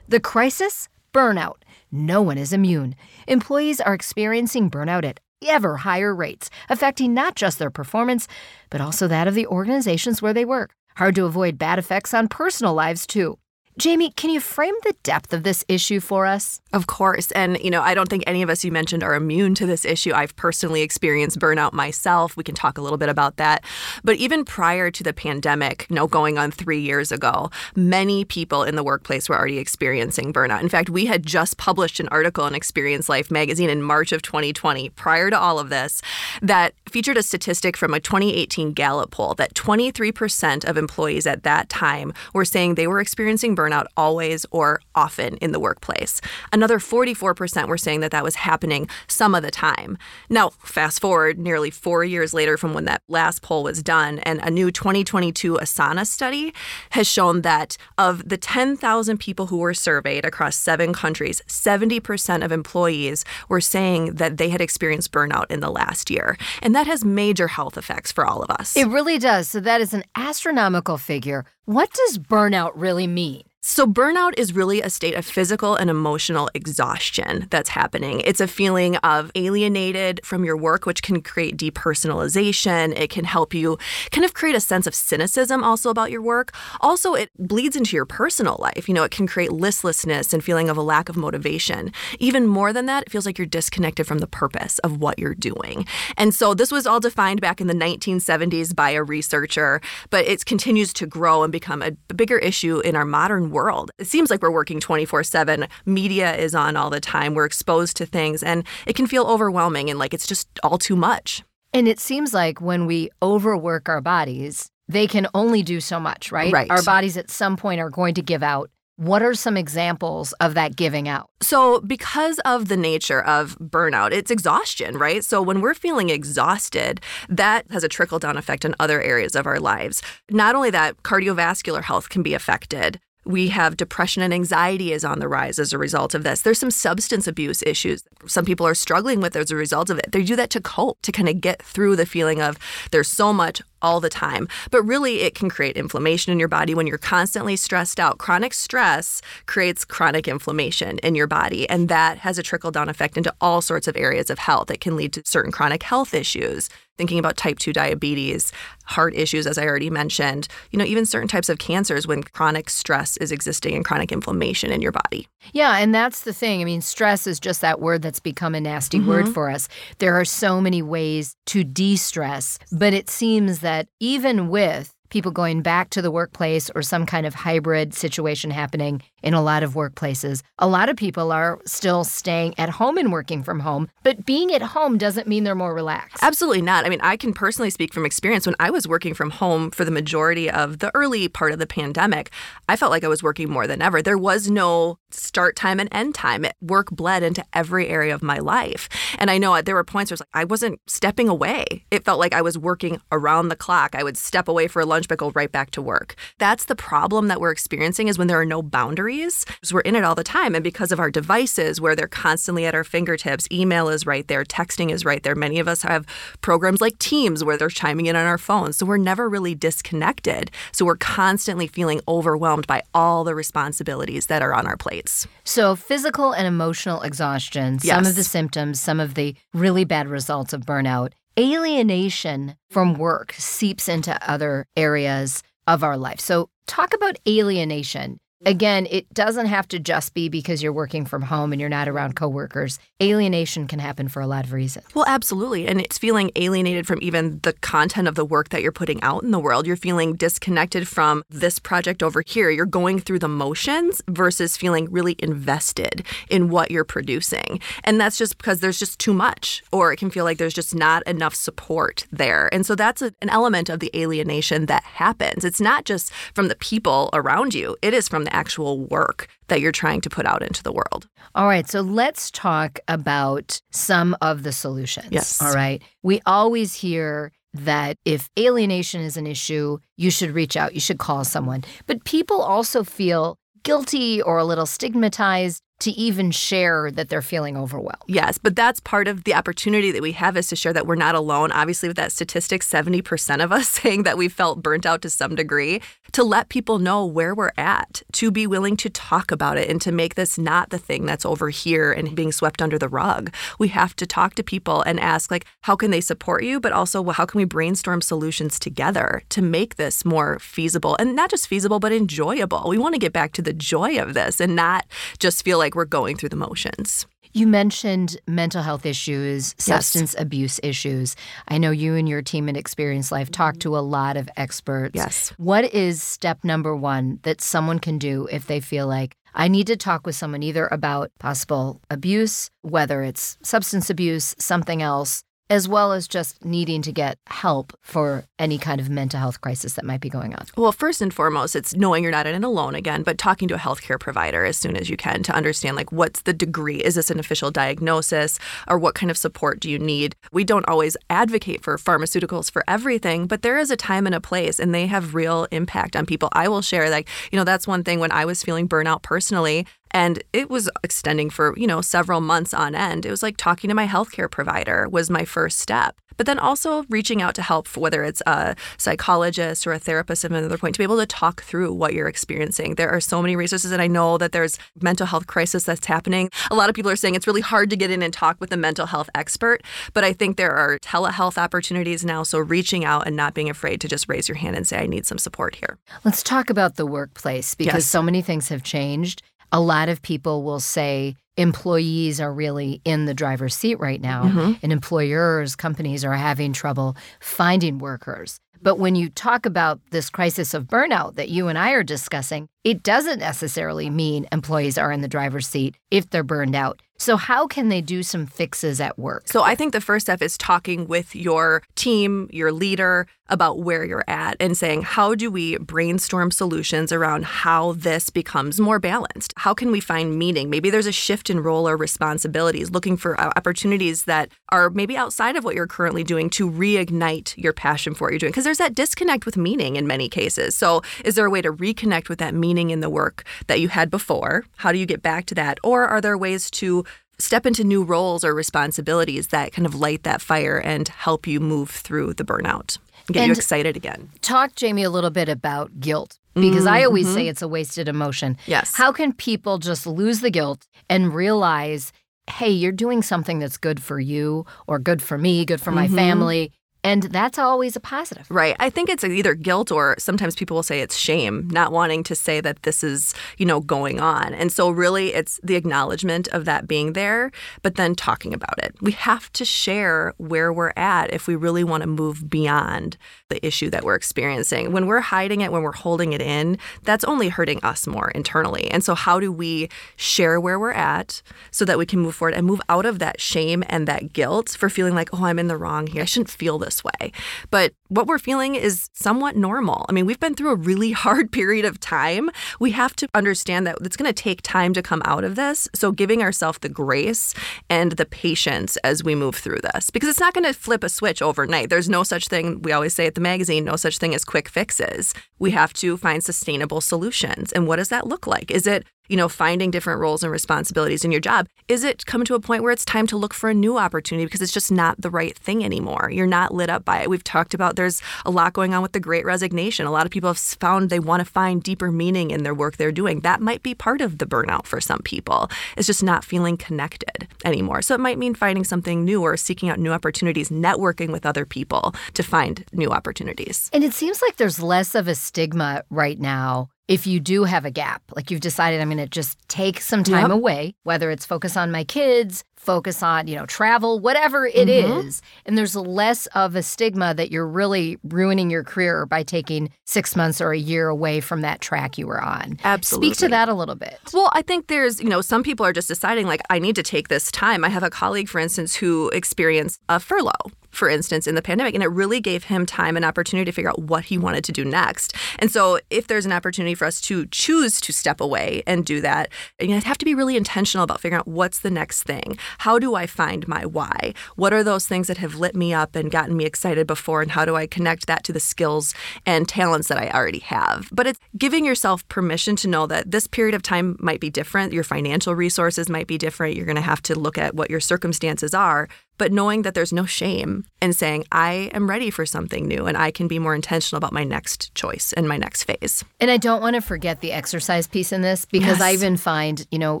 The 0.08 0.18
crisis? 0.18 0.88
Burnout. 1.12 1.62
No 1.92 2.20
one 2.20 2.36
is 2.36 2.52
immune. 2.52 2.96
Employees 3.28 3.80
are 3.80 3.94
experiencing 3.94 4.68
burnout 4.68 5.04
at 5.04 5.20
ever 5.46 5.76
higher 5.76 6.12
rates, 6.12 6.50
affecting 6.68 7.14
not 7.14 7.36
just 7.36 7.60
their 7.60 7.70
performance, 7.70 8.26
but 8.70 8.80
also 8.80 9.06
that 9.06 9.28
of 9.28 9.34
the 9.34 9.46
organizations 9.46 10.20
where 10.20 10.34
they 10.34 10.44
work. 10.44 10.74
Hard 10.96 11.14
to 11.16 11.24
avoid 11.24 11.58
bad 11.58 11.78
effects 11.78 12.14
on 12.14 12.28
personal 12.28 12.74
lives, 12.74 13.06
too. 13.06 13.38
Jamie, 13.78 14.10
can 14.10 14.28
you 14.28 14.38
frame 14.38 14.74
the 14.82 14.94
depth 15.02 15.32
of 15.32 15.44
this 15.44 15.64
issue 15.66 15.98
for 15.98 16.26
us? 16.26 16.60
Of 16.74 16.86
course. 16.86 17.30
And, 17.30 17.58
you 17.58 17.70
know, 17.70 17.80
I 17.80 17.94
don't 17.94 18.08
think 18.08 18.22
any 18.26 18.42
of 18.42 18.50
us 18.50 18.62
you 18.62 18.70
mentioned 18.70 19.02
are 19.02 19.14
immune 19.14 19.54
to 19.54 19.66
this 19.66 19.86
issue. 19.86 20.12
I've 20.12 20.36
personally 20.36 20.82
experienced 20.82 21.38
burnout 21.38 21.72
myself. 21.72 22.36
We 22.36 22.44
can 22.44 22.54
talk 22.54 22.76
a 22.76 22.82
little 22.82 22.98
bit 22.98 23.08
about 23.08 23.38
that. 23.38 23.64
But 24.04 24.16
even 24.16 24.44
prior 24.44 24.90
to 24.90 25.02
the 25.02 25.14
pandemic, 25.14 25.86
you 25.88 25.96
know, 25.96 26.06
going 26.06 26.36
on 26.36 26.50
three 26.50 26.80
years 26.80 27.10
ago, 27.10 27.50
many 27.74 28.26
people 28.26 28.62
in 28.62 28.76
the 28.76 28.84
workplace 28.84 29.26
were 29.26 29.38
already 29.38 29.56
experiencing 29.56 30.34
burnout. 30.34 30.60
In 30.60 30.68
fact, 30.68 30.90
we 30.90 31.06
had 31.06 31.24
just 31.24 31.56
published 31.56 31.98
an 31.98 32.08
article 32.08 32.46
in 32.46 32.54
Experience 32.54 33.08
Life 33.08 33.30
magazine 33.30 33.70
in 33.70 33.82
March 33.82 34.12
of 34.12 34.20
2020, 34.20 34.90
prior 34.90 35.30
to 35.30 35.38
all 35.38 35.58
of 35.58 35.70
this, 35.70 36.02
that 36.42 36.74
featured 36.92 37.16
a 37.16 37.22
statistic 37.22 37.74
from 37.74 37.94
a 37.94 38.00
2018 38.00 38.72
Gallup 38.72 39.10
poll 39.10 39.32
that 39.34 39.54
23% 39.54 40.64
of 40.68 40.76
employees 40.76 41.26
at 41.26 41.42
that 41.42 41.70
time 41.70 42.12
were 42.34 42.44
saying 42.44 42.74
they 42.74 42.86
were 42.86 43.00
experiencing 43.00 43.56
burnout 43.56 43.86
always 43.96 44.44
or 44.50 44.80
often 44.94 45.38
in 45.38 45.52
the 45.52 45.58
workplace. 45.58 46.20
Another 46.52 46.78
44% 46.78 47.66
were 47.66 47.78
saying 47.78 48.00
that 48.00 48.10
that 48.10 48.22
was 48.22 48.34
happening 48.34 48.88
some 49.06 49.34
of 49.34 49.42
the 49.42 49.50
time. 49.50 49.96
Now, 50.28 50.50
fast 50.50 51.00
forward 51.00 51.38
nearly 51.38 51.70
four 51.70 52.04
years 52.04 52.34
later 52.34 52.58
from 52.58 52.74
when 52.74 52.84
that 52.84 53.02
last 53.08 53.40
poll 53.40 53.62
was 53.62 53.82
done, 53.82 54.18
and 54.20 54.40
a 54.40 54.50
new 54.50 54.70
2022 54.70 55.54
Asana 55.54 56.06
study 56.06 56.52
has 56.90 57.08
shown 57.08 57.40
that 57.40 57.78
of 57.96 58.28
the 58.28 58.36
10,000 58.36 59.18
people 59.18 59.46
who 59.46 59.56
were 59.56 59.72
surveyed 59.72 60.26
across 60.26 60.56
seven 60.56 60.92
countries, 60.92 61.40
70% 61.48 62.44
of 62.44 62.52
employees 62.52 63.24
were 63.48 63.62
saying 63.62 64.14
that 64.16 64.36
they 64.36 64.50
had 64.50 64.60
experienced 64.60 65.10
burnout 65.10 65.50
in 65.50 65.60
the 65.60 65.70
last 65.70 66.10
year. 66.10 66.36
And 66.60 66.74
that 66.74 66.81
has 66.86 67.04
major 67.04 67.48
health 67.48 67.76
effects 67.78 68.12
for 68.12 68.26
all 68.26 68.42
of 68.42 68.50
us. 68.50 68.76
It 68.76 68.88
really 68.88 69.18
does. 69.18 69.48
So, 69.48 69.60
that 69.60 69.80
is 69.80 69.94
an 69.94 70.04
astronomical 70.14 70.98
figure. 70.98 71.44
What 71.64 71.92
does 71.92 72.18
burnout 72.18 72.72
really 72.74 73.06
mean? 73.06 73.42
So, 73.64 73.86
burnout 73.86 74.36
is 74.36 74.56
really 74.56 74.82
a 74.82 74.90
state 74.90 75.14
of 75.14 75.24
physical 75.24 75.76
and 75.76 75.88
emotional 75.88 76.50
exhaustion 76.52 77.46
that's 77.50 77.68
happening. 77.68 78.20
It's 78.24 78.40
a 78.40 78.48
feeling 78.48 78.96
of 78.96 79.30
alienated 79.36 80.20
from 80.24 80.44
your 80.44 80.56
work, 80.56 80.84
which 80.84 81.00
can 81.00 81.22
create 81.22 81.58
depersonalization. 81.58 82.92
It 82.98 83.10
can 83.10 83.24
help 83.24 83.54
you 83.54 83.78
kind 84.10 84.24
of 84.24 84.34
create 84.34 84.56
a 84.56 84.60
sense 84.60 84.88
of 84.88 84.96
cynicism 84.96 85.62
also 85.62 85.90
about 85.90 86.10
your 86.10 86.22
work. 86.22 86.52
Also, 86.80 87.14
it 87.14 87.30
bleeds 87.38 87.76
into 87.76 87.94
your 87.94 88.04
personal 88.04 88.56
life. 88.58 88.88
You 88.88 88.94
know, 88.94 89.04
it 89.04 89.12
can 89.12 89.28
create 89.28 89.52
listlessness 89.52 90.34
and 90.34 90.42
feeling 90.42 90.68
of 90.68 90.76
a 90.76 90.82
lack 90.82 91.08
of 91.08 91.16
motivation. 91.16 91.92
Even 92.18 92.48
more 92.48 92.72
than 92.72 92.86
that, 92.86 93.04
it 93.04 93.12
feels 93.12 93.26
like 93.26 93.38
you're 93.38 93.46
disconnected 93.46 94.08
from 94.08 94.18
the 94.18 94.26
purpose 94.26 94.80
of 94.80 94.96
what 94.96 95.20
you're 95.20 95.36
doing. 95.36 95.86
And 96.16 96.34
so, 96.34 96.52
this 96.52 96.72
was 96.72 96.84
all 96.84 96.98
defined 96.98 97.40
back 97.40 97.60
in 97.60 97.68
the 97.68 97.74
1970s 97.74 98.74
by 98.74 98.90
a 98.90 99.04
researcher, 99.04 99.80
but 100.10 100.26
it 100.26 100.44
continues 100.46 100.92
to 100.94 101.06
grow 101.06 101.44
and 101.44 101.52
become 101.52 101.80
a 101.80 101.92
bigger 102.12 102.38
issue 102.38 102.80
in 102.80 102.96
our 102.96 103.04
modern 103.04 103.51
world. 103.52 103.90
It 103.98 104.06
seems 104.06 104.30
like 104.30 104.42
we're 104.42 104.50
working 104.50 104.80
24 104.80 105.22
7. 105.22 105.66
Media 105.86 106.34
is 106.36 106.54
on 106.54 106.76
all 106.76 106.90
the 106.90 107.00
time. 107.00 107.34
We're 107.34 107.44
exposed 107.44 107.96
to 107.98 108.06
things, 108.06 108.42
and 108.42 108.64
it 108.86 108.96
can 108.96 109.06
feel 109.06 109.24
overwhelming 109.26 109.90
and 109.90 109.98
like 109.98 110.14
it's 110.14 110.26
just 110.26 110.48
all 110.62 110.78
too 110.78 110.96
much. 110.96 111.44
And 111.72 111.88
it 111.88 111.98
seems 111.98 112.34
like 112.34 112.60
when 112.60 112.86
we 112.86 113.10
overwork 113.22 113.88
our 113.88 114.00
bodies, 114.00 114.70
they 114.88 115.06
can 115.06 115.26
only 115.34 115.62
do 115.62 115.80
so 115.80 115.98
much, 115.98 116.30
right? 116.30 116.52
Right. 116.52 116.70
Our 116.70 116.82
bodies 116.82 117.16
at 117.16 117.30
some 117.30 117.56
point 117.56 117.80
are 117.80 117.90
going 117.90 118.14
to 118.14 118.22
give 118.22 118.42
out. 118.42 118.70
What 118.96 119.22
are 119.22 119.34
some 119.34 119.56
examples 119.56 120.32
of 120.34 120.52
that 120.54 120.76
giving 120.76 121.08
out? 121.08 121.30
So, 121.40 121.80
because 121.80 122.38
of 122.40 122.68
the 122.68 122.76
nature 122.76 123.22
of 123.24 123.58
burnout, 123.58 124.12
it's 124.12 124.30
exhaustion, 124.30 124.98
right? 124.98 125.24
So, 125.24 125.40
when 125.40 125.62
we're 125.62 125.74
feeling 125.74 126.10
exhausted, 126.10 127.00
that 127.28 127.68
has 127.70 127.82
a 127.82 127.88
trickle 127.88 128.18
down 128.18 128.36
effect 128.36 128.66
in 128.66 128.74
other 128.78 129.00
areas 129.00 129.34
of 129.34 129.46
our 129.46 129.58
lives. 129.58 130.02
Not 130.30 130.54
only 130.54 130.70
that, 130.70 131.02
cardiovascular 131.02 131.82
health 131.82 132.10
can 132.10 132.22
be 132.22 132.34
affected. 132.34 133.00
We 133.24 133.48
have 133.48 133.76
depression 133.76 134.22
and 134.22 134.34
anxiety 134.34 134.92
is 134.92 135.04
on 135.04 135.18
the 135.20 135.28
rise 135.28 135.58
as 135.58 135.72
a 135.72 135.78
result 135.78 136.14
of 136.14 136.24
this. 136.24 136.42
There's 136.42 136.58
some 136.58 136.70
substance 136.70 137.26
abuse 137.26 137.62
issues 137.64 138.02
some 138.26 138.44
people 138.44 138.66
are 138.66 138.74
struggling 138.74 139.20
with 139.20 139.36
as 139.36 139.50
a 139.50 139.56
result 139.56 139.90
of 139.90 139.98
it. 139.98 140.12
They 140.12 140.22
do 140.22 140.36
that 140.36 140.50
to 140.50 140.60
cope, 140.60 141.00
to 141.02 141.12
kind 141.12 141.28
of 141.28 141.40
get 141.40 141.62
through 141.62 141.96
the 141.96 142.06
feeling 142.06 142.40
of 142.40 142.58
there's 142.90 143.08
so 143.08 143.32
much 143.32 143.62
all 143.80 143.98
the 143.98 144.08
time. 144.08 144.46
But 144.70 144.82
really, 144.82 145.22
it 145.22 145.34
can 145.34 145.48
create 145.48 145.76
inflammation 145.76 146.32
in 146.32 146.38
your 146.38 146.48
body 146.48 146.74
when 146.74 146.86
you're 146.86 146.98
constantly 146.98 147.56
stressed 147.56 147.98
out. 147.98 148.18
Chronic 148.18 148.54
stress 148.54 149.20
creates 149.46 149.84
chronic 149.84 150.28
inflammation 150.28 150.98
in 150.98 151.16
your 151.16 151.26
body, 151.26 151.68
and 151.68 151.88
that 151.88 152.18
has 152.18 152.38
a 152.38 152.42
trickle 152.42 152.70
down 152.70 152.88
effect 152.88 153.16
into 153.16 153.34
all 153.40 153.60
sorts 153.60 153.88
of 153.88 153.96
areas 153.96 154.30
of 154.30 154.38
health. 154.38 154.70
It 154.70 154.80
can 154.80 154.96
lead 154.96 155.12
to 155.14 155.22
certain 155.24 155.50
chronic 155.50 155.82
health 155.82 156.14
issues, 156.14 156.68
thinking 156.98 157.18
about 157.18 157.36
type 157.36 157.58
2 157.58 157.72
diabetes, 157.72 158.52
heart 158.84 159.14
issues, 159.14 159.46
as 159.46 159.58
I 159.58 159.66
already 159.66 159.90
mentioned, 159.90 160.48
you 160.70 160.78
know, 160.78 160.84
even 160.84 161.06
certain 161.06 161.28
types 161.28 161.48
of 161.48 161.58
cancers 161.58 162.06
when 162.06 162.22
chronic 162.22 162.68
stress 162.68 163.16
is 163.16 163.32
existing 163.32 163.74
and 163.74 163.84
chronic 163.84 164.12
inflammation 164.12 164.70
in 164.70 164.82
your 164.82 164.92
body. 164.92 165.26
Yeah, 165.52 165.78
and 165.78 165.94
that's 165.94 166.20
the 166.22 166.32
thing. 166.32 166.60
I 166.60 166.64
mean, 166.64 166.82
stress 166.82 167.26
is 167.26 167.40
just 167.40 167.60
that 167.62 167.80
word 167.80 168.02
that's 168.02 168.20
become 168.20 168.54
a 168.54 168.60
nasty 168.60 168.98
Mm-hmm. 168.98 169.08
word 169.08 169.28
for 169.28 169.48
us. 169.50 169.68
There 169.98 170.14
are 170.14 170.24
so 170.24 170.60
many 170.60 170.82
ways 170.82 171.34
to 171.46 171.64
de 171.64 171.96
stress, 171.96 172.58
but 172.70 172.92
it 172.92 173.08
seems 173.08 173.60
that 173.60 173.88
even 174.00 174.48
with 174.48 174.94
people 175.12 175.30
going 175.30 175.60
back 175.60 175.90
to 175.90 176.02
the 176.02 176.10
workplace 176.10 176.70
or 176.74 176.82
some 176.82 177.06
kind 177.06 177.26
of 177.26 177.34
hybrid 177.34 177.92
situation 177.94 178.50
happening 178.50 179.02
in 179.22 179.34
a 179.34 179.42
lot 179.42 179.62
of 179.62 179.74
workplaces, 179.74 180.42
a 180.58 180.66
lot 180.66 180.88
of 180.88 180.96
people 180.96 181.30
are 181.30 181.60
still 181.64 182.02
staying 182.02 182.54
at 182.58 182.70
home 182.70 182.96
and 182.96 183.12
working 183.12 183.42
from 183.42 183.60
home. 183.60 183.88
But 184.02 184.26
being 184.26 184.52
at 184.52 184.62
home 184.62 184.98
doesn't 184.98 185.28
mean 185.28 185.44
they're 185.44 185.54
more 185.54 185.74
relaxed. 185.74 186.22
Absolutely 186.22 186.62
not. 186.62 186.84
I 186.84 186.88
mean, 186.88 187.00
I 187.02 187.16
can 187.16 187.32
personally 187.32 187.70
speak 187.70 187.92
from 187.92 188.06
experience. 188.06 188.46
When 188.46 188.56
I 188.58 188.70
was 188.70 188.88
working 188.88 189.14
from 189.14 189.30
home 189.30 189.70
for 189.70 189.84
the 189.84 189.90
majority 189.90 190.50
of 190.50 190.78
the 190.78 190.90
early 190.94 191.28
part 191.28 191.52
of 191.52 191.58
the 191.58 191.66
pandemic, 191.66 192.30
I 192.68 192.76
felt 192.76 192.90
like 192.90 193.04
I 193.04 193.08
was 193.08 193.22
working 193.22 193.50
more 193.50 193.66
than 193.66 193.82
ever. 193.82 194.02
There 194.02 194.18
was 194.18 194.50
no 194.50 194.98
start 195.10 195.56
time 195.56 195.78
and 195.78 195.90
end 195.92 196.14
time. 196.14 196.46
Work 196.62 196.90
bled 196.90 197.22
into 197.22 197.44
every 197.52 197.88
area 197.88 198.14
of 198.14 198.22
my 198.22 198.38
life. 198.38 198.88
And 199.18 199.30
I 199.30 199.36
know 199.38 199.60
there 199.60 199.74
were 199.74 199.84
points 199.84 200.10
where 200.10 200.14
it's 200.14 200.22
like 200.22 200.28
I 200.32 200.44
wasn't 200.44 200.80
stepping 200.86 201.28
away. 201.28 201.84
It 201.90 202.04
felt 202.04 202.18
like 202.18 202.32
I 202.32 202.42
was 202.42 202.56
working 202.56 203.00
around 203.12 203.48
the 203.48 203.56
clock. 203.56 203.94
I 203.94 204.02
would 204.02 204.16
step 204.16 204.48
away 204.48 204.68
for 204.68 204.80
a 204.80 204.86
lunch 205.02 205.08
but 205.08 205.18
go 205.18 205.30
right 205.34 205.50
back 205.50 205.70
to 205.72 205.82
work. 205.82 206.14
That's 206.38 206.64
the 206.66 206.74
problem 206.76 207.28
that 207.28 207.40
we're 207.40 207.50
experiencing 207.50 208.08
is 208.08 208.18
when 208.18 208.28
there 208.28 208.40
are 208.40 208.46
no 208.46 208.62
boundaries. 208.62 209.44
Because 209.46 209.72
we're 209.72 209.80
in 209.80 209.96
it 209.96 210.04
all 210.04 210.14
the 210.14 210.24
time. 210.24 210.54
And 210.54 210.62
because 210.64 210.92
of 210.92 211.00
our 211.00 211.10
devices 211.10 211.80
where 211.80 211.96
they're 211.96 212.08
constantly 212.08 212.64
at 212.66 212.74
our 212.74 212.84
fingertips, 212.84 213.48
email 213.50 213.88
is 213.88 214.06
right 214.06 214.26
there, 214.28 214.44
texting 214.44 214.90
is 214.92 215.04
right 215.04 215.22
there. 215.22 215.34
Many 215.34 215.58
of 215.60 215.68
us 215.68 215.82
have 215.82 216.06
programs 216.40 216.80
like 216.80 216.98
Teams 216.98 217.42
where 217.42 217.56
they're 217.56 217.68
chiming 217.68 218.06
in 218.06 218.16
on 218.16 218.26
our 218.26 218.38
phones. 218.38 218.76
So 218.76 218.86
we're 218.86 218.96
never 218.96 219.28
really 219.28 219.54
disconnected. 219.54 220.50
So 220.72 220.84
we're 220.84 220.96
constantly 220.96 221.66
feeling 221.66 222.00
overwhelmed 222.06 222.66
by 222.66 222.82
all 222.94 223.24
the 223.24 223.34
responsibilities 223.34 224.26
that 224.26 224.42
are 224.42 224.54
on 224.54 224.66
our 224.66 224.76
plates. 224.76 225.26
So, 225.44 225.74
physical 225.74 226.32
and 226.32 226.46
emotional 226.46 227.02
exhaustion, 227.02 227.78
some 227.80 228.04
Yes. 228.04 228.08
of 228.10 228.14
the 228.16 228.22
symptoms, 228.24 228.80
some 228.80 229.00
of 229.00 229.14
the 229.14 229.34
really 229.52 229.84
bad 229.84 230.08
results 230.08 230.52
of 230.52 230.62
burnout. 230.62 231.12
Alienation 231.38 232.56
from 232.68 232.92
work 232.92 233.32
seeps 233.38 233.88
into 233.88 234.14
other 234.30 234.66
areas 234.76 235.42
of 235.66 235.82
our 235.82 235.96
life. 235.96 236.20
So, 236.20 236.50
talk 236.66 236.92
about 236.92 237.18
alienation. 237.26 238.18
Mm-hmm. 238.42 238.50
Again, 238.50 238.86
it 238.90 239.12
doesn't 239.14 239.46
have 239.46 239.68
to 239.68 239.78
just 239.78 240.14
be 240.14 240.28
because 240.28 240.62
you're 240.62 240.72
working 240.72 241.04
from 241.04 241.22
home 241.22 241.52
and 241.52 241.60
you're 241.60 241.70
not 241.70 241.88
around 241.88 242.16
coworkers. 242.16 242.80
Alienation 243.00 243.68
can 243.68 243.78
happen 243.78 244.08
for 244.08 244.20
a 244.20 244.26
lot 244.26 244.44
of 244.44 244.52
reasons. 244.52 244.84
Well, 244.94 245.04
absolutely. 245.06 245.68
And 245.68 245.80
it's 245.80 245.96
feeling 245.96 246.32
alienated 246.34 246.86
from 246.86 246.98
even 247.02 247.38
the 247.42 247.52
content 247.52 248.08
of 248.08 248.16
the 248.16 248.24
work 248.24 248.48
that 248.48 248.60
you're 248.60 248.72
putting 248.72 249.00
out 249.02 249.22
in 249.22 249.30
the 249.30 249.38
world. 249.38 249.66
You're 249.66 249.76
feeling 249.76 250.14
disconnected 250.16 250.88
from 250.88 251.22
this 251.30 251.60
project 251.60 252.02
over 252.02 252.22
here. 252.26 252.50
You're 252.50 252.66
going 252.66 252.98
through 252.98 253.20
the 253.20 253.28
motions 253.28 254.02
versus 254.08 254.56
feeling 254.56 254.90
really 254.90 255.14
invested 255.20 256.04
in 256.28 256.48
what 256.48 256.70
you're 256.70 256.84
producing. 256.84 257.60
And 257.84 258.00
that's 258.00 258.18
just 258.18 258.38
because 258.38 258.58
there's 258.58 258.78
just 258.78 258.98
too 258.98 259.14
much, 259.14 259.62
or 259.70 259.92
it 259.92 259.98
can 259.98 260.10
feel 260.10 260.24
like 260.24 260.38
there's 260.38 260.54
just 260.54 260.74
not 260.74 261.06
enough 261.06 261.34
support 261.34 262.06
there. 262.10 262.52
And 262.52 262.66
so 262.66 262.74
that's 262.74 263.02
a, 263.02 263.14
an 263.22 263.28
element 263.28 263.68
of 263.68 263.78
the 263.78 263.90
alienation 263.94 264.66
that 264.66 264.82
happens. 264.82 265.44
It's 265.44 265.60
not 265.60 265.84
just 265.84 266.12
from 266.34 266.48
the 266.48 266.56
people 266.56 267.08
around 267.12 267.54
you, 267.54 267.76
it 267.82 267.94
is 267.94 268.08
from 268.08 268.24
the 268.24 268.31
actual 268.32 268.80
work 268.80 269.28
that 269.48 269.60
you're 269.60 269.72
trying 269.72 270.00
to 270.02 270.10
put 270.10 270.26
out 270.26 270.42
into 270.42 270.62
the 270.62 270.72
world. 270.72 271.08
All 271.34 271.46
right, 271.46 271.68
so 271.68 271.80
let's 271.80 272.30
talk 272.30 272.78
about 272.88 273.60
some 273.70 274.16
of 274.20 274.42
the 274.42 274.52
solutions. 274.52 275.08
Yes. 275.10 275.40
All 275.40 275.52
right. 275.52 275.82
We 276.02 276.20
always 276.26 276.74
hear 276.74 277.32
that 277.54 277.98
if 278.04 278.30
alienation 278.38 279.02
is 279.02 279.16
an 279.16 279.26
issue, 279.26 279.78
you 279.96 280.10
should 280.10 280.30
reach 280.30 280.56
out, 280.56 280.74
you 280.74 280.80
should 280.80 280.98
call 280.98 281.24
someone. 281.24 281.64
But 281.86 282.04
people 282.04 282.40
also 282.40 282.82
feel 282.82 283.38
guilty 283.62 284.20
or 284.22 284.38
a 284.38 284.44
little 284.44 284.66
stigmatized 284.66 285.62
to 285.82 285.90
even 285.92 286.30
share 286.30 286.92
that 286.92 287.08
they're 287.08 287.20
feeling 287.22 287.56
overwhelmed. 287.56 288.04
Yes, 288.06 288.38
but 288.38 288.54
that's 288.54 288.78
part 288.78 289.08
of 289.08 289.24
the 289.24 289.34
opportunity 289.34 289.90
that 289.90 290.00
we 290.00 290.12
have 290.12 290.36
is 290.36 290.46
to 290.48 290.56
share 290.56 290.72
that 290.72 290.86
we're 290.86 290.94
not 290.94 291.16
alone. 291.16 291.50
Obviously, 291.50 291.88
with 291.88 291.96
that 291.96 292.12
statistic, 292.12 292.62
70% 292.62 293.42
of 293.42 293.50
us 293.50 293.68
saying 293.82 294.04
that 294.04 294.16
we 294.16 294.28
felt 294.28 294.62
burnt 294.62 294.86
out 294.86 295.02
to 295.02 295.10
some 295.10 295.34
degree, 295.34 295.80
to 296.12 296.22
let 296.22 296.50
people 296.50 296.78
know 296.78 297.04
where 297.04 297.34
we're 297.34 297.52
at, 297.56 298.02
to 298.12 298.30
be 298.30 298.46
willing 298.46 298.76
to 298.76 298.90
talk 298.90 299.32
about 299.32 299.58
it 299.58 299.68
and 299.68 299.80
to 299.80 299.90
make 299.90 300.14
this 300.14 300.38
not 300.38 300.70
the 300.70 300.78
thing 300.78 301.04
that's 301.04 301.24
over 301.24 301.50
here 301.50 301.90
and 301.90 302.14
being 302.14 302.30
swept 302.30 302.62
under 302.62 302.78
the 302.78 302.88
rug. 302.88 303.34
We 303.58 303.68
have 303.68 303.96
to 303.96 304.06
talk 304.06 304.34
to 304.34 304.42
people 304.44 304.82
and 304.82 305.00
ask, 305.00 305.30
like, 305.30 305.46
how 305.62 305.74
can 305.74 305.90
they 305.90 306.00
support 306.00 306.44
you? 306.44 306.60
But 306.60 306.72
also, 306.72 307.02
well, 307.02 307.14
how 307.14 307.26
can 307.26 307.38
we 307.38 307.44
brainstorm 307.44 308.02
solutions 308.02 308.58
together 308.58 309.22
to 309.30 309.42
make 309.42 309.76
this 309.76 310.04
more 310.04 310.38
feasible 310.38 310.96
and 310.98 311.16
not 311.16 311.30
just 311.30 311.48
feasible, 311.48 311.80
but 311.80 311.92
enjoyable? 311.92 312.66
We 312.68 312.78
want 312.78 312.94
to 312.94 313.00
get 313.00 313.12
back 313.12 313.32
to 313.32 313.42
the 313.42 313.52
joy 313.52 313.98
of 313.98 314.14
this 314.14 314.40
and 314.40 314.54
not 314.54 314.86
just 315.18 315.44
feel 315.44 315.58
like 315.72 315.76
we're 315.76 315.84
going 315.86 316.16
through 316.16 316.28
the 316.28 316.36
motions. 316.36 317.06
You 317.32 317.46
mentioned 317.46 318.18
mental 318.26 318.62
health 318.62 318.84
issues, 318.84 319.54
substance 319.56 320.12
yes. 320.12 320.22
abuse 320.22 320.60
issues. 320.62 321.16
I 321.48 321.56
know 321.56 321.70
you 321.70 321.94
and 321.94 322.06
your 322.06 322.20
team 322.20 322.48
at 322.50 322.58
Experience 322.58 323.10
Life 323.10 323.30
talk 323.30 323.58
to 323.60 323.76
a 323.76 323.80
lot 323.80 324.18
of 324.18 324.28
experts. 324.36 324.94
Yes. 324.94 325.32
What 325.38 325.72
is 325.72 326.02
step 326.02 326.44
number 326.44 326.76
one 326.76 327.20
that 327.22 327.40
someone 327.40 327.78
can 327.78 327.98
do 327.98 328.28
if 328.30 328.46
they 328.46 328.60
feel 328.60 328.86
like 328.86 329.16
I 329.34 329.48
need 329.48 329.66
to 329.68 329.76
talk 329.78 330.04
with 330.04 330.14
someone 330.14 330.42
either 330.42 330.68
about 330.70 331.10
possible 331.18 331.80
abuse, 331.90 332.50
whether 332.60 333.02
it's 333.02 333.38
substance 333.42 333.88
abuse, 333.88 334.34
something 334.38 334.82
else, 334.82 335.24
as 335.50 335.68
well 335.68 335.92
as 335.92 336.08
just 336.08 336.44
needing 336.44 336.82
to 336.82 336.92
get 336.92 337.18
help 337.26 337.72
for 337.82 338.24
any 338.38 338.58
kind 338.58 338.80
of 338.80 338.88
mental 338.88 339.20
health 339.20 339.40
crisis 339.40 339.74
that 339.74 339.84
might 339.84 340.00
be 340.00 340.08
going 340.08 340.34
on? 340.34 340.46
Well, 340.56 340.72
first 340.72 341.02
and 341.02 341.12
foremost, 341.12 341.54
it's 341.54 341.74
knowing 341.74 342.02
you're 342.02 342.12
not 342.12 342.26
in 342.26 342.34
it 342.34 342.44
alone 342.44 342.74
again, 342.74 343.02
but 343.02 343.18
talking 343.18 343.48
to 343.48 343.54
a 343.54 343.58
healthcare 343.58 344.00
provider 344.00 344.44
as 344.44 344.56
soon 344.56 344.76
as 344.76 344.88
you 344.88 344.96
can 344.96 345.22
to 345.24 345.32
understand 345.32 345.76
like 345.76 345.92
what's 345.92 346.22
the 346.22 346.32
degree? 346.32 346.78
Is 346.78 346.94
this 346.94 347.10
an 347.10 347.18
official 347.18 347.50
diagnosis 347.50 348.38
or 348.68 348.78
what 348.78 348.94
kind 348.94 349.10
of 349.10 349.18
support 349.18 349.60
do 349.60 349.70
you 349.70 349.78
need? 349.78 350.16
We 350.32 350.44
don't 350.44 350.68
always 350.68 350.96
advocate 351.10 351.62
for 351.62 351.76
pharmaceuticals 351.76 352.50
for 352.50 352.64
everything, 352.66 353.26
but 353.26 353.42
there 353.42 353.58
is 353.58 353.70
a 353.70 353.76
time 353.76 354.06
and 354.06 354.14
a 354.14 354.20
place 354.20 354.58
and 354.58 354.74
they 354.74 354.86
have 354.86 355.14
real 355.14 355.46
impact 355.50 355.96
on 355.96 356.06
people. 356.06 356.28
I 356.32 356.48
will 356.48 356.62
share 356.62 356.88
like, 356.90 357.08
you 357.30 357.38
know, 357.38 357.44
that's 357.44 357.66
one 357.66 357.84
thing 357.84 358.00
when 358.00 358.12
I 358.12 358.24
was 358.24 358.42
feeling 358.42 358.68
burnout 358.68 359.02
personally, 359.02 359.66
and 359.92 360.22
it 360.32 360.50
was 360.50 360.70
extending 360.82 361.30
for, 361.30 361.54
you 361.56 361.66
know, 361.66 361.80
several 361.80 362.20
months 362.20 362.54
on 362.54 362.74
end. 362.74 363.06
It 363.06 363.10
was 363.10 363.22
like 363.22 363.36
talking 363.36 363.68
to 363.68 363.74
my 363.74 363.86
healthcare 363.86 364.30
provider 364.30 364.88
was 364.88 365.10
my 365.10 365.24
first 365.24 365.58
step. 365.58 365.96
But 366.16 366.26
then 366.26 366.38
also 366.38 366.84
reaching 366.88 367.22
out 367.22 367.34
to 367.36 367.42
help, 367.42 367.76
whether 367.76 368.04
it's 368.04 368.22
a 368.26 368.54
psychologist 368.76 369.66
or 369.66 369.72
a 369.72 369.78
therapist 369.78 370.24
at 370.24 370.30
another 370.30 370.58
point, 370.58 370.74
to 370.74 370.78
be 370.78 370.84
able 370.84 370.98
to 370.98 371.06
talk 371.06 371.42
through 371.42 371.72
what 371.72 371.94
you're 371.94 372.08
experiencing. 372.08 372.74
There 372.74 372.90
are 372.90 373.00
so 373.00 373.22
many 373.22 373.36
resources, 373.36 373.72
and 373.72 373.82
I 373.82 373.86
know 373.86 374.18
that 374.18 374.32
there's 374.32 374.58
mental 374.80 375.06
health 375.06 375.26
crisis 375.26 375.64
that's 375.64 375.86
happening. 375.86 376.30
A 376.50 376.54
lot 376.54 376.68
of 376.68 376.74
people 376.74 376.90
are 376.90 376.96
saying 376.96 377.14
it's 377.14 377.26
really 377.26 377.40
hard 377.40 377.70
to 377.70 377.76
get 377.76 377.90
in 377.90 378.02
and 378.02 378.12
talk 378.12 378.36
with 378.40 378.52
a 378.52 378.56
mental 378.56 378.86
health 378.86 379.10
expert, 379.14 379.62
but 379.94 380.04
I 380.04 380.12
think 380.12 380.36
there 380.36 380.52
are 380.52 380.78
telehealth 380.78 381.38
opportunities 381.38 382.04
now. 382.04 382.22
So 382.22 382.38
reaching 382.38 382.84
out 382.84 383.06
and 383.06 383.16
not 383.16 383.34
being 383.34 383.50
afraid 383.50 383.80
to 383.80 383.88
just 383.88 384.08
raise 384.08 384.28
your 384.28 384.36
hand 384.36 384.56
and 384.56 384.66
say, 384.66 384.78
I 384.78 384.86
need 384.86 385.06
some 385.06 385.18
support 385.18 385.56
here. 385.56 385.78
Let's 386.04 386.22
talk 386.22 386.50
about 386.50 386.76
the 386.76 386.86
workplace 386.86 387.54
because 387.54 387.74
yes. 387.74 387.86
so 387.86 388.02
many 388.02 388.22
things 388.22 388.48
have 388.48 388.62
changed 388.62 389.22
a 389.52 389.60
lot 389.60 389.88
of 389.88 390.02
people 390.02 390.42
will 390.42 390.60
say 390.60 391.14
employees 391.36 392.20
are 392.20 392.32
really 392.32 392.80
in 392.84 393.04
the 393.04 393.14
driver's 393.14 393.54
seat 393.54 393.78
right 393.78 394.00
now, 394.00 394.24
mm-hmm. 394.24 394.52
and 394.62 394.72
employers, 394.72 395.54
companies 395.54 396.04
are 396.04 396.14
having 396.14 396.52
trouble 396.52 396.96
finding 397.20 397.78
workers. 397.78 398.38
But 398.62 398.78
when 398.78 398.94
you 398.94 399.08
talk 399.08 399.44
about 399.44 399.80
this 399.90 400.08
crisis 400.08 400.54
of 400.54 400.66
burnout 400.66 401.16
that 401.16 401.28
you 401.28 401.48
and 401.48 401.58
I 401.58 401.72
are 401.72 401.82
discussing, 401.82 402.48
it 402.62 402.82
doesn't 402.82 403.18
necessarily 403.18 403.90
mean 403.90 404.28
employees 404.30 404.78
are 404.78 404.92
in 404.92 405.00
the 405.00 405.08
driver's 405.08 405.48
seat 405.48 405.76
if 405.90 406.08
they're 406.10 406.22
burned 406.22 406.54
out. 406.54 406.80
So, 407.02 407.16
how 407.16 407.48
can 407.48 407.68
they 407.68 407.80
do 407.80 408.04
some 408.04 408.26
fixes 408.26 408.80
at 408.80 408.96
work? 408.96 409.26
So, 409.26 409.42
I 409.42 409.56
think 409.56 409.72
the 409.72 409.80
first 409.80 410.06
step 410.06 410.22
is 410.22 410.38
talking 410.38 410.86
with 410.86 411.16
your 411.16 411.64
team, 411.74 412.28
your 412.30 412.52
leader 412.52 413.08
about 413.32 413.60
where 413.60 413.82
you're 413.84 414.04
at 414.06 414.36
and 414.38 414.56
saying, 414.56 414.82
how 414.82 415.14
do 415.14 415.30
we 415.30 415.56
brainstorm 415.56 416.30
solutions 416.30 416.92
around 416.92 417.24
how 417.24 417.72
this 417.72 418.10
becomes 418.10 418.60
more 418.60 418.78
balanced? 418.78 419.32
How 419.36 419.54
can 419.54 419.72
we 419.72 419.80
find 419.80 420.18
meaning? 420.18 420.50
Maybe 420.50 420.68
there's 420.68 420.86
a 420.86 420.92
shift 420.92 421.30
in 421.30 421.40
role 421.40 421.66
or 421.66 421.76
responsibilities, 421.76 422.70
looking 422.70 422.96
for 422.96 423.18
uh, 423.18 423.32
opportunities 423.34 424.04
that 424.04 424.28
are 424.50 424.68
maybe 424.68 424.98
outside 424.98 425.36
of 425.36 425.44
what 425.44 425.54
you're 425.54 425.66
currently 425.66 426.04
doing 426.04 426.28
to 426.30 426.50
reignite 426.50 427.34
your 427.38 427.54
passion 427.54 427.94
for 427.94 428.04
what 428.04 428.12
you're 428.12 428.18
doing. 428.18 428.32
Because 428.32 428.44
there's 428.44 428.58
that 428.58 428.74
disconnect 428.74 429.24
with 429.24 429.38
meaning 429.38 429.76
in 429.76 429.86
many 429.86 430.10
cases. 430.10 430.54
So, 430.54 430.82
is 431.02 431.14
there 431.14 431.24
a 431.24 431.30
way 431.30 431.40
to 431.40 431.52
reconnect 431.52 432.10
with 432.10 432.18
that 432.18 432.34
meaning 432.34 432.68
in 432.68 432.80
the 432.80 432.90
work 432.90 433.24
that 433.46 433.60
you 433.60 433.68
had 433.68 433.90
before? 433.90 434.44
How 434.56 434.72
do 434.72 434.78
you 434.78 434.86
get 434.86 435.00
back 435.00 435.24
to 435.26 435.34
that? 435.36 435.58
Or 435.64 435.86
are 435.86 436.02
there 436.02 436.18
ways 436.18 436.50
to 436.52 436.84
step 437.18 437.46
into 437.46 437.64
new 437.64 437.82
roles 437.82 438.24
or 438.24 438.34
responsibilities 438.34 439.28
that 439.28 439.52
kind 439.52 439.66
of 439.66 439.74
light 439.74 440.02
that 440.02 440.20
fire 440.20 440.58
and 440.58 440.88
help 440.88 441.26
you 441.26 441.40
move 441.40 441.70
through 441.70 442.14
the 442.14 442.24
burnout 442.24 442.78
and 443.06 443.14
get 443.14 443.20
and 443.22 443.28
you 443.28 443.32
excited 443.32 443.76
again. 443.76 444.10
Talk, 444.20 444.54
Jamie, 444.54 444.82
a 444.82 444.90
little 444.90 445.10
bit 445.10 445.28
about 445.28 445.80
guilt 445.80 446.18
because 446.34 446.64
mm-hmm. 446.64 446.74
I 446.74 446.84
always 446.84 447.06
mm-hmm. 447.06 447.14
say 447.14 447.28
it's 447.28 447.42
a 447.42 447.48
wasted 447.48 447.88
emotion. 447.88 448.36
Yes. 448.46 448.74
How 448.74 448.92
can 448.92 449.12
people 449.12 449.58
just 449.58 449.86
lose 449.86 450.20
the 450.20 450.30
guilt 450.30 450.66
and 450.88 451.14
realize, 451.14 451.92
hey, 452.28 452.50
you're 452.50 452.72
doing 452.72 453.02
something 453.02 453.38
that's 453.38 453.58
good 453.58 453.82
for 453.82 454.00
you 454.00 454.46
or 454.66 454.78
good 454.78 455.02
for 455.02 455.18
me, 455.18 455.44
good 455.44 455.60
for 455.60 455.72
my 455.72 455.86
mm-hmm. 455.86 455.96
family, 455.96 456.52
and 456.84 457.04
that's 457.04 457.38
always 457.38 457.76
a 457.76 457.80
positive. 457.80 458.26
Right. 458.28 458.56
I 458.58 458.68
think 458.68 458.88
it's 458.88 459.04
either 459.04 459.34
guilt 459.34 459.70
or 459.70 459.94
sometimes 459.98 460.34
people 460.34 460.56
will 460.56 460.64
say 460.64 460.80
it's 460.80 460.96
shame, 460.96 461.48
not 461.52 461.70
wanting 461.70 462.02
to 462.04 462.16
say 462.16 462.40
that 462.40 462.64
this 462.64 462.82
is, 462.82 463.14
you 463.38 463.46
know, 463.46 463.60
going 463.60 464.00
on. 464.00 464.34
And 464.34 464.50
so 464.50 464.68
really 464.70 465.14
it's 465.14 465.38
the 465.44 465.54
acknowledgement 465.54 466.26
of 466.28 466.44
that 466.46 466.66
being 466.66 466.94
there, 466.94 467.30
but 467.62 467.76
then 467.76 467.94
talking 467.94 468.34
about 468.34 468.58
it. 468.58 468.74
We 468.80 468.92
have 468.92 469.32
to 469.34 469.44
share 469.44 470.12
where 470.18 470.52
we're 470.52 470.72
at 470.76 471.12
if 471.12 471.28
we 471.28 471.36
really 471.36 471.62
want 471.62 471.82
to 471.82 471.86
move 471.86 472.28
beyond 472.28 472.96
the 473.28 473.44
issue 473.46 473.70
that 473.70 473.84
we're 473.84 473.94
experiencing. 473.94 474.72
When 474.72 474.86
we're 474.86 475.00
hiding 475.00 475.40
it, 475.40 475.52
when 475.52 475.62
we're 475.62 475.72
holding 475.72 476.12
it 476.12 476.20
in, 476.20 476.58
that's 476.82 477.04
only 477.04 477.28
hurting 477.28 477.62
us 477.62 477.86
more 477.86 478.10
internally. 478.10 478.68
And 478.72 478.82
so 478.82 478.96
how 478.96 479.20
do 479.20 479.30
we 479.30 479.68
share 479.94 480.40
where 480.40 480.58
we're 480.58 480.72
at 480.72 481.22
so 481.52 481.64
that 481.64 481.78
we 481.78 481.86
can 481.86 482.00
move 482.00 482.16
forward 482.16 482.34
and 482.34 482.44
move 482.44 482.60
out 482.68 482.86
of 482.86 482.98
that 482.98 483.20
shame 483.20 483.62
and 483.68 483.86
that 483.86 484.12
guilt 484.12 484.50
for 484.58 484.68
feeling 484.68 484.94
like, 484.94 485.10
"Oh, 485.12 485.24
I'm 485.24 485.38
in 485.38 485.46
the 485.46 485.56
wrong 485.56 485.86
here. 485.86 486.02
I 486.02 486.06
shouldn't 486.06 486.30
feel 486.30 486.58
this 486.58 486.71
this 486.72 486.84
way. 486.84 487.12
But 487.50 487.74
what 487.88 488.06
we're 488.06 488.18
feeling 488.18 488.54
is 488.54 488.88
somewhat 488.94 489.36
normal. 489.36 489.84
I 489.88 489.92
mean, 489.92 490.06
we've 490.06 490.20
been 490.20 490.34
through 490.34 490.52
a 490.52 490.56
really 490.56 490.92
hard 491.04 491.30
period 491.30 491.64
of 491.64 491.78
time. 491.78 492.30
We 492.60 492.70
have 492.72 492.96
to 492.96 493.08
understand 493.14 493.66
that 493.66 493.76
it's 493.82 493.96
going 493.96 494.12
to 494.12 494.22
take 494.22 494.42
time 494.42 494.72
to 494.74 494.82
come 494.82 495.02
out 495.04 495.24
of 495.24 495.36
this. 495.36 495.68
So, 495.74 495.92
giving 495.92 496.22
ourselves 496.22 496.58
the 496.60 496.68
grace 496.68 497.34
and 497.68 497.92
the 497.92 498.06
patience 498.06 498.76
as 498.78 499.04
we 499.04 499.14
move 499.14 499.36
through 499.36 499.60
this, 499.72 499.90
because 499.90 500.08
it's 500.08 500.20
not 500.20 500.34
going 500.34 500.44
to 500.44 500.54
flip 500.54 500.84
a 500.84 500.88
switch 500.88 501.20
overnight. 501.20 501.68
There's 501.68 501.88
no 501.88 502.02
such 502.02 502.28
thing, 502.28 502.62
we 502.62 502.72
always 502.72 502.94
say 502.94 503.06
at 503.06 503.14
the 503.14 503.20
magazine, 503.20 503.64
no 503.64 503.76
such 503.76 503.98
thing 503.98 504.14
as 504.14 504.24
quick 504.24 504.48
fixes. 504.48 505.12
We 505.38 505.50
have 505.50 505.72
to 505.74 505.96
find 505.96 506.22
sustainable 506.22 506.80
solutions. 506.80 507.52
And 507.52 507.66
what 507.66 507.76
does 507.76 507.88
that 507.88 508.06
look 508.06 508.26
like? 508.26 508.50
Is 508.50 508.66
it 508.66 508.86
you 509.08 509.16
know, 509.16 509.28
finding 509.28 509.70
different 509.70 510.00
roles 510.00 510.22
and 510.22 510.32
responsibilities 510.32 511.04
in 511.04 511.12
your 511.12 511.20
job? 511.20 511.48
Is 511.68 511.84
it 511.84 512.06
come 512.06 512.24
to 512.24 512.34
a 512.34 512.40
point 512.40 512.62
where 512.62 512.72
it's 512.72 512.84
time 512.84 513.06
to 513.08 513.16
look 513.16 513.34
for 513.34 513.50
a 513.50 513.54
new 513.54 513.78
opportunity 513.78 514.24
because 514.24 514.42
it's 514.42 514.52
just 514.52 514.72
not 514.72 515.00
the 515.00 515.10
right 515.10 515.36
thing 515.36 515.64
anymore? 515.64 516.10
You're 516.12 516.26
not 516.26 516.54
lit 516.54 516.70
up 516.70 516.84
by 516.84 517.00
it. 517.00 517.10
We've 517.10 517.24
talked 517.24 517.54
about 517.54 517.76
there's 517.76 518.00
a 518.24 518.30
lot 518.30 518.52
going 518.52 518.74
on 518.74 518.82
with 518.82 518.92
the 518.92 519.00
great 519.00 519.24
resignation. 519.24 519.86
A 519.86 519.90
lot 519.90 520.06
of 520.06 520.12
people 520.12 520.30
have 520.30 520.38
found 520.38 520.90
they 520.90 521.00
want 521.00 521.20
to 521.20 521.24
find 521.24 521.62
deeper 521.62 521.90
meaning 521.90 522.30
in 522.30 522.42
their 522.42 522.54
work 522.54 522.76
they're 522.76 522.92
doing. 522.92 523.20
That 523.20 523.40
might 523.40 523.62
be 523.62 523.74
part 523.74 524.00
of 524.00 524.18
the 524.18 524.26
burnout 524.26 524.66
for 524.66 524.80
some 524.80 525.00
people. 525.00 525.50
It's 525.76 525.86
just 525.86 526.02
not 526.02 526.24
feeling 526.24 526.56
connected 526.56 527.28
anymore. 527.44 527.82
So 527.82 527.94
it 527.94 528.00
might 528.00 528.18
mean 528.18 528.34
finding 528.34 528.64
something 528.64 529.04
new 529.04 529.22
or 529.22 529.36
seeking 529.36 529.68
out 529.68 529.78
new 529.78 529.92
opportunities, 529.92 530.50
networking 530.50 531.10
with 531.10 531.26
other 531.26 531.44
people 531.44 531.94
to 532.14 532.22
find 532.22 532.64
new 532.72 532.90
opportunities. 532.90 533.70
And 533.72 533.84
it 533.84 533.94
seems 533.94 534.22
like 534.22 534.36
there's 534.36 534.62
less 534.62 534.94
of 534.94 535.08
a 535.08 535.14
stigma 535.14 535.82
right 535.90 536.20
now 536.20 536.68
if 536.92 537.06
you 537.06 537.20
do 537.20 537.44
have 537.44 537.64
a 537.64 537.70
gap, 537.70 538.02
like 538.14 538.30
you've 538.30 538.40
decided 538.40 538.80
I'm 538.80 538.88
going 538.88 538.98
to 538.98 539.06
just 539.08 539.38
take 539.48 539.80
some 539.80 540.02
time 540.04 540.30
Yep. 540.30 540.30
away, 540.30 540.74
whether 540.84 541.10
it's 541.10 541.24
focus 541.24 541.56
on 541.56 541.70
my 541.70 541.84
kids, 541.84 542.44
focus 542.62 543.02
on, 543.02 543.26
you 543.26 543.34
know, 543.34 543.44
travel, 543.46 543.98
whatever 543.98 544.46
it 544.46 544.68
Mhm. 544.68 545.06
is, 545.06 545.20
and 545.44 545.58
there's 545.58 545.74
less 545.74 546.26
of 546.28 546.54
a 546.54 546.62
stigma 546.62 547.12
that 547.12 547.32
you're 547.32 547.46
really 547.46 547.98
ruining 548.04 548.50
your 548.50 548.62
career 548.62 549.04
by 549.04 549.24
taking 549.24 549.68
6 549.84 550.14
months 550.14 550.40
or 550.40 550.52
a 550.52 550.58
year 550.58 550.88
away 550.88 551.20
from 551.20 551.40
that 551.40 551.60
track 551.60 551.98
you 551.98 552.06
were 552.06 552.22
on. 552.22 552.58
Absolutely. 552.62 553.08
Speak 553.14 553.18
to 553.18 553.28
that 553.30 553.48
a 553.48 553.54
little 553.54 553.74
bit. 553.74 553.98
Well, 554.12 554.30
I 554.32 554.42
think 554.42 554.68
there's, 554.68 555.00
you 555.00 555.08
know, 555.08 555.20
some 555.20 555.42
people 555.42 555.66
are 555.66 555.72
just 555.72 555.88
deciding, 555.88 556.26
like, 556.28 556.40
I 556.50 556.60
need 556.60 556.76
to 556.76 556.84
take 556.84 557.08
this 557.08 557.32
time. 557.32 557.64
I 557.64 557.68
have 557.68 557.82
a 557.82 557.90
colleague, 557.90 558.28
for 558.28 558.38
instance, 558.38 558.76
who 558.76 559.08
experienced 559.08 559.80
a 559.88 559.98
furlough, 559.98 560.30
for 560.70 560.88
instance, 560.88 561.26
in 561.26 561.34
the 561.34 561.42
pandemic, 561.42 561.74
and 561.74 561.82
it 561.82 561.88
really 561.88 562.20
gave 562.20 562.44
him 562.44 562.64
time 562.64 562.96
and 562.96 563.04
opportunity 563.04 563.44
to 563.50 563.52
figure 563.52 563.70
out 563.70 563.80
what 563.80 564.04
he 564.04 564.16
wanted 564.16 564.44
to 564.44 564.52
do 564.52 564.64
next. 564.64 565.14
And 565.40 565.50
so, 565.50 565.80
if 565.90 566.06
there's 566.06 566.24
an 566.26 566.32
opportunity 566.32 566.74
for 566.74 566.86
us 566.86 567.00
to 567.02 567.26
choose 567.26 567.80
to 567.82 567.92
step 567.92 568.20
away 568.20 568.62
and 568.66 568.86
do 568.86 569.00
that, 569.00 569.28
you 569.60 569.78
have 569.80 569.98
to 569.98 570.04
be 570.04 570.14
really 570.14 570.36
intentional 570.36 570.84
about 570.84 571.00
figuring 571.00 571.18
out 571.18 571.28
what's 571.28 571.58
the 571.58 571.70
next 571.70 572.04
thing. 572.04 572.38
How 572.58 572.78
do 572.78 572.94
I 572.94 573.06
find 573.06 573.46
my 573.48 573.66
why? 573.66 574.14
What 574.36 574.52
are 574.52 574.62
those 574.64 574.86
things 574.86 575.08
that 575.08 575.18
have 575.18 575.36
lit 575.36 575.54
me 575.54 575.72
up 575.72 575.96
and 575.96 576.10
gotten 576.10 576.36
me 576.36 576.44
excited 576.44 576.86
before? 576.86 577.22
And 577.22 577.30
how 577.30 577.44
do 577.44 577.56
I 577.56 577.66
connect 577.66 578.06
that 578.06 578.24
to 578.24 578.32
the 578.32 578.40
skills 578.40 578.94
and 579.26 579.48
talents 579.48 579.88
that 579.88 579.98
I 579.98 580.10
already 580.10 580.40
have? 580.40 580.88
But 580.92 581.06
it's 581.06 581.20
giving 581.36 581.64
yourself 581.64 582.06
permission 582.08 582.56
to 582.56 582.68
know 582.68 582.86
that 582.86 583.10
this 583.10 583.26
period 583.26 583.54
of 583.54 583.62
time 583.62 583.96
might 584.00 584.20
be 584.20 584.30
different. 584.30 584.72
Your 584.72 584.84
financial 584.84 585.34
resources 585.34 585.88
might 585.88 586.06
be 586.06 586.18
different. 586.18 586.56
You're 586.56 586.66
going 586.66 586.76
to 586.76 586.82
have 586.82 587.02
to 587.02 587.18
look 587.18 587.38
at 587.38 587.54
what 587.54 587.70
your 587.70 587.80
circumstances 587.80 588.54
are. 588.54 588.88
But 589.18 589.32
knowing 589.32 589.62
that 589.62 589.74
there's 589.74 589.92
no 589.92 590.04
shame 590.04 590.64
in 590.80 590.92
saying, 590.92 591.24
I 591.30 591.70
am 591.72 591.88
ready 591.88 592.10
for 592.10 592.26
something 592.26 592.66
new 592.66 592.86
and 592.86 592.96
I 592.96 593.10
can 593.10 593.28
be 593.28 593.38
more 593.38 593.54
intentional 593.54 593.98
about 593.98 594.12
my 594.12 594.24
next 594.24 594.74
choice 594.74 595.12
and 595.12 595.28
my 595.28 595.36
next 595.36 595.64
phase. 595.64 596.04
And 596.20 596.30
I 596.30 596.36
don't 596.36 596.60
want 596.60 596.74
to 596.74 596.80
forget 596.80 597.20
the 597.20 597.32
exercise 597.32 597.86
piece 597.86 598.12
in 598.12 598.22
this 598.22 598.44
because 598.44 598.80
I 598.80 598.92
even 598.92 599.16
find, 599.16 599.66
you 599.70 599.78
know, 599.78 600.00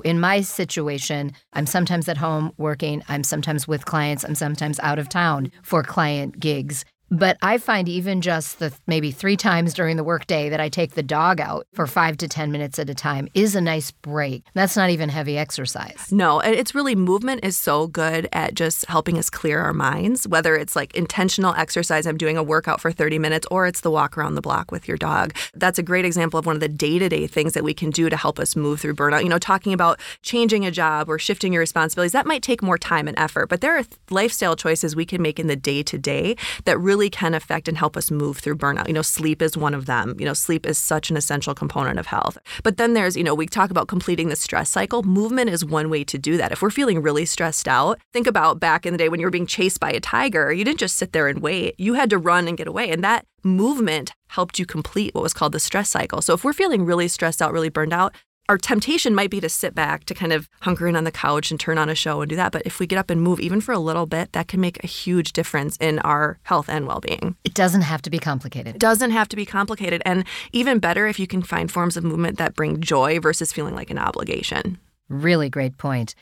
in 0.00 0.20
my 0.20 0.40
situation, 0.40 1.32
I'm 1.52 1.66
sometimes 1.66 2.08
at 2.08 2.16
home 2.16 2.52
working, 2.56 3.02
I'm 3.08 3.22
sometimes 3.22 3.68
with 3.68 3.84
clients, 3.84 4.24
I'm 4.24 4.34
sometimes 4.34 4.80
out 4.80 4.98
of 4.98 5.08
town 5.08 5.52
for 5.62 5.82
client 5.82 6.40
gigs. 6.40 6.84
But 7.12 7.36
I 7.42 7.58
find 7.58 7.90
even 7.90 8.22
just 8.22 8.58
the 8.58 8.72
maybe 8.86 9.10
three 9.10 9.36
times 9.36 9.74
during 9.74 9.98
the 9.98 10.02
workday 10.04 10.48
that 10.48 10.60
I 10.60 10.70
take 10.70 10.94
the 10.94 11.02
dog 11.02 11.42
out 11.42 11.66
for 11.74 11.86
five 11.86 12.16
to 12.16 12.26
10 12.26 12.50
minutes 12.50 12.78
at 12.78 12.88
a 12.88 12.94
time 12.94 13.28
is 13.34 13.54
a 13.54 13.60
nice 13.60 13.90
break. 13.90 14.44
That's 14.54 14.78
not 14.78 14.88
even 14.88 15.10
heavy 15.10 15.36
exercise. 15.36 16.10
No, 16.10 16.40
it's 16.40 16.74
really 16.74 16.94
movement 16.94 17.44
is 17.44 17.54
so 17.54 17.86
good 17.86 18.30
at 18.32 18.54
just 18.54 18.86
helping 18.86 19.18
us 19.18 19.28
clear 19.28 19.60
our 19.60 19.74
minds, 19.74 20.26
whether 20.26 20.56
it's 20.56 20.74
like 20.74 20.94
intentional 20.94 21.52
exercise, 21.52 22.06
I'm 22.06 22.16
doing 22.16 22.38
a 22.38 22.42
workout 22.42 22.80
for 22.80 22.90
30 22.90 23.18
minutes, 23.18 23.46
or 23.50 23.66
it's 23.66 23.82
the 23.82 23.90
walk 23.90 24.16
around 24.16 24.34
the 24.34 24.40
block 24.40 24.72
with 24.72 24.88
your 24.88 24.96
dog. 24.96 25.36
That's 25.52 25.78
a 25.78 25.82
great 25.82 26.06
example 26.06 26.40
of 26.40 26.46
one 26.46 26.56
of 26.56 26.60
the 26.60 26.68
day 26.68 26.98
to 26.98 27.10
day 27.10 27.26
things 27.26 27.52
that 27.52 27.62
we 27.62 27.74
can 27.74 27.90
do 27.90 28.08
to 28.08 28.16
help 28.16 28.38
us 28.38 28.56
move 28.56 28.80
through 28.80 28.94
burnout. 28.94 29.22
You 29.22 29.28
know, 29.28 29.38
talking 29.38 29.74
about 29.74 30.00
changing 30.22 30.64
a 30.64 30.70
job 30.70 31.10
or 31.10 31.18
shifting 31.18 31.52
your 31.52 31.60
responsibilities, 31.60 32.12
that 32.12 32.24
might 32.24 32.42
take 32.42 32.62
more 32.62 32.78
time 32.78 33.06
and 33.06 33.18
effort, 33.18 33.50
but 33.50 33.60
there 33.60 33.76
are 33.76 33.84
lifestyle 34.08 34.56
choices 34.56 34.96
we 34.96 35.04
can 35.04 35.20
make 35.20 35.38
in 35.38 35.46
the 35.46 35.56
day 35.56 35.82
to 35.82 35.98
day 35.98 36.36
that 36.64 36.78
really 36.78 37.01
can 37.10 37.34
affect 37.34 37.68
and 37.68 37.76
help 37.76 37.96
us 37.96 38.10
move 38.10 38.38
through 38.38 38.56
burnout. 38.56 38.86
You 38.88 38.94
know, 38.94 39.02
sleep 39.02 39.42
is 39.42 39.56
one 39.56 39.74
of 39.74 39.86
them. 39.86 40.16
You 40.18 40.24
know, 40.24 40.34
sleep 40.34 40.66
is 40.66 40.78
such 40.78 41.10
an 41.10 41.16
essential 41.16 41.54
component 41.54 41.98
of 41.98 42.06
health. 42.06 42.38
But 42.62 42.76
then 42.76 42.94
there's, 42.94 43.16
you 43.16 43.24
know, 43.24 43.34
we 43.34 43.46
talk 43.46 43.70
about 43.70 43.88
completing 43.88 44.28
the 44.28 44.36
stress 44.36 44.70
cycle. 44.70 45.02
Movement 45.02 45.50
is 45.50 45.64
one 45.64 45.90
way 45.90 46.04
to 46.04 46.18
do 46.18 46.36
that. 46.36 46.52
If 46.52 46.62
we're 46.62 46.70
feeling 46.70 47.02
really 47.02 47.24
stressed 47.24 47.68
out, 47.68 47.98
think 48.12 48.26
about 48.26 48.60
back 48.60 48.86
in 48.86 48.92
the 48.92 48.98
day 48.98 49.08
when 49.08 49.20
you 49.20 49.26
were 49.26 49.30
being 49.30 49.46
chased 49.46 49.80
by 49.80 49.90
a 49.90 50.00
tiger, 50.00 50.52
you 50.52 50.64
didn't 50.64 50.80
just 50.80 50.96
sit 50.96 51.12
there 51.12 51.28
and 51.28 51.40
wait. 51.40 51.74
You 51.78 51.94
had 51.94 52.10
to 52.10 52.18
run 52.18 52.48
and 52.48 52.56
get 52.56 52.66
away. 52.66 52.90
And 52.90 53.02
that 53.04 53.26
movement 53.44 54.12
helped 54.28 54.58
you 54.58 54.66
complete 54.66 55.14
what 55.14 55.22
was 55.22 55.34
called 55.34 55.52
the 55.52 55.60
stress 55.60 55.90
cycle. 55.90 56.22
So 56.22 56.34
if 56.34 56.44
we're 56.44 56.52
feeling 56.52 56.84
really 56.84 57.08
stressed 57.08 57.42
out, 57.42 57.52
really 57.52 57.68
burned 57.68 57.92
out, 57.92 58.14
our 58.52 58.58
temptation 58.58 59.14
might 59.14 59.30
be 59.30 59.40
to 59.40 59.48
sit 59.48 59.74
back, 59.74 60.04
to 60.04 60.12
kind 60.12 60.30
of 60.30 60.46
hunker 60.60 60.86
in 60.86 60.94
on 60.94 61.04
the 61.04 61.10
couch 61.10 61.50
and 61.50 61.58
turn 61.58 61.78
on 61.78 61.88
a 61.88 61.94
show 61.94 62.20
and 62.20 62.28
do 62.28 62.36
that. 62.36 62.52
But 62.52 62.60
if 62.66 62.78
we 62.78 62.86
get 62.86 62.98
up 62.98 63.08
and 63.08 63.22
move 63.22 63.40
even 63.40 63.62
for 63.62 63.72
a 63.72 63.78
little 63.78 64.04
bit, 64.04 64.32
that 64.32 64.46
can 64.46 64.60
make 64.60 64.84
a 64.84 64.86
huge 64.86 65.32
difference 65.32 65.78
in 65.78 66.00
our 66.00 66.38
health 66.42 66.68
and 66.68 66.86
well 66.86 67.00
being. 67.00 67.34
It 67.44 67.54
doesn't 67.54 67.80
have 67.80 68.02
to 68.02 68.10
be 68.10 68.18
complicated. 68.18 68.74
It 68.74 68.78
doesn't 68.78 69.12
have 69.12 69.26
to 69.28 69.36
be 69.36 69.46
complicated. 69.46 70.02
And 70.04 70.26
even 70.52 70.80
better 70.80 71.06
if 71.06 71.18
you 71.18 71.26
can 71.26 71.40
find 71.40 71.72
forms 71.72 71.96
of 71.96 72.04
movement 72.04 72.36
that 72.36 72.54
bring 72.54 72.82
joy 72.82 73.20
versus 73.20 73.54
feeling 73.54 73.74
like 73.74 73.88
an 73.88 73.96
obligation. 73.96 74.78
Really 75.08 75.48
great 75.48 75.78
point. 75.78 76.14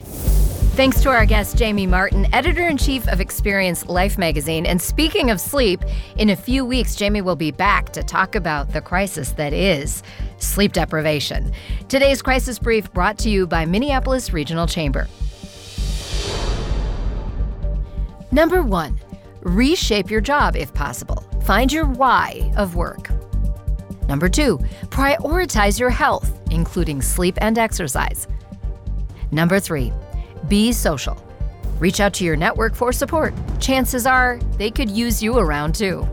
Thanks 0.81 1.01
to 1.01 1.09
our 1.09 1.27
guest, 1.27 1.57
Jamie 1.57 1.85
Martin, 1.85 2.25
editor 2.33 2.67
in 2.67 2.75
chief 2.75 3.07
of 3.07 3.21
Experience 3.21 3.85
Life 3.85 4.17
magazine. 4.17 4.65
And 4.65 4.81
speaking 4.81 5.29
of 5.29 5.39
sleep, 5.39 5.79
in 6.17 6.31
a 6.31 6.35
few 6.35 6.65
weeks, 6.65 6.95
Jamie 6.95 7.21
will 7.21 7.35
be 7.35 7.51
back 7.51 7.91
to 7.93 8.01
talk 8.01 8.33
about 8.33 8.73
the 8.73 8.81
crisis 8.81 9.33
that 9.33 9.53
is 9.53 10.01
sleep 10.39 10.73
deprivation. 10.73 11.53
Today's 11.87 12.23
Crisis 12.23 12.57
Brief 12.57 12.91
brought 12.93 13.19
to 13.19 13.29
you 13.29 13.45
by 13.45 13.63
Minneapolis 13.63 14.33
Regional 14.33 14.65
Chamber. 14.65 15.07
Number 18.31 18.63
one, 18.63 18.99
reshape 19.41 20.09
your 20.09 20.19
job 20.19 20.55
if 20.55 20.73
possible. 20.73 21.23
Find 21.43 21.71
your 21.71 21.85
why 21.85 22.51
of 22.57 22.75
work. 22.75 23.11
Number 24.07 24.29
two, 24.29 24.57
prioritize 24.87 25.79
your 25.79 25.91
health, 25.91 26.41
including 26.49 27.03
sleep 27.03 27.37
and 27.39 27.59
exercise. 27.59 28.27
Number 29.31 29.59
three, 29.59 29.93
be 30.47 30.71
social. 30.71 31.17
Reach 31.79 31.99
out 31.99 32.13
to 32.15 32.23
your 32.23 32.35
network 32.35 32.75
for 32.75 32.93
support. 32.93 33.33
Chances 33.59 34.05
are 34.05 34.39
they 34.57 34.69
could 34.69 34.89
use 34.89 35.21
you 35.21 35.37
around 35.37 35.75
too. 35.75 36.07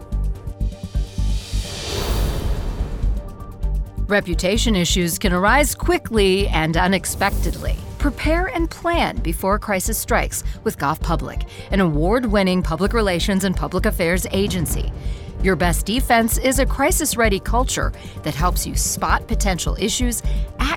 Reputation 4.08 4.74
issues 4.74 5.18
can 5.18 5.34
arise 5.34 5.74
quickly 5.74 6.48
and 6.48 6.78
unexpectedly. 6.78 7.76
Prepare 7.98 8.46
and 8.46 8.70
plan 8.70 9.16
before 9.18 9.56
a 9.56 9.58
crisis 9.58 9.98
strikes 9.98 10.42
with 10.64 10.78
Goff 10.78 10.98
Public, 11.00 11.42
an 11.72 11.80
award 11.80 12.24
winning 12.24 12.62
public 12.62 12.94
relations 12.94 13.44
and 13.44 13.54
public 13.54 13.84
affairs 13.84 14.26
agency. 14.30 14.90
Your 15.42 15.56
best 15.56 15.84
defense 15.84 16.38
is 16.38 16.58
a 16.58 16.64
crisis 16.64 17.16
ready 17.16 17.38
culture 17.38 17.92
that 18.22 18.34
helps 18.34 18.66
you 18.66 18.74
spot 18.74 19.28
potential 19.28 19.76
issues, 19.78 20.22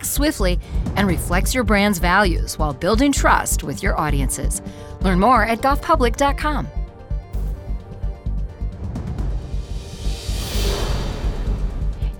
act 0.01 0.05
swiftly, 0.05 0.59
and 0.95 1.07
reflects 1.07 1.53
your 1.53 1.63
brand's 1.63 1.99
values 1.99 2.57
while 2.57 2.73
building 2.73 3.11
trust 3.11 3.63
with 3.63 3.83
your 3.83 3.97
audiences. 3.97 4.61
Learn 5.01 5.19
more 5.19 5.43
at 5.43 5.59
goffpublic.com. 5.59 6.67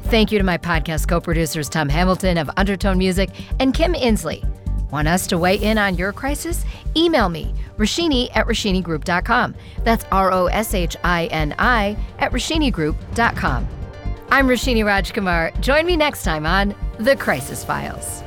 Thank 0.04 0.32
you 0.32 0.38
to 0.38 0.44
my 0.44 0.58
podcast 0.58 1.08
co 1.08 1.22
producers 1.22 1.70
Tom 1.70 1.88
Hamilton 1.88 2.38
of 2.38 2.50
Undertone 2.58 2.98
Music 2.98 3.30
and 3.60 3.74
Kim 3.74 3.94
Inslee. 3.94 4.46
Want 4.92 5.08
us 5.08 5.26
to 5.28 5.38
weigh 5.38 5.56
in 5.56 5.78
on 5.78 5.96
your 5.96 6.12
crisis? 6.12 6.66
Email 6.98 7.30
me, 7.30 7.54
Roshini 7.78 8.30
at 8.36 8.46
RoshiniGroup.com. 8.46 9.56
That's 9.86 10.04
R 10.12 10.34
O 10.34 10.48
S 10.48 10.74
H 10.74 10.98
I 11.06 11.28
N 11.28 11.56
I 11.58 11.96
at 12.20 12.34
RoshiniGroup.com. 12.34 13.68
I'm 14.30 14.48
Roshini 14.48 14.84
Rajkumar. 14.84 15.58
Join 15.62 15.86
me 15.86 15.96
next 15.96 16.24
time 16.24 16.46
on 16.46 16.76
The 17.02 17.16
Crisis 17.16 17.66
Files. 17.66 18.22